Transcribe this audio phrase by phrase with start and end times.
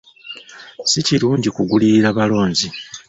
[0.89, 2.67] Si kirungi kugulirira balonzi.